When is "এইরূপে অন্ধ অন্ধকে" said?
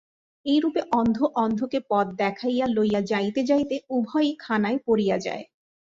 0.45-1.79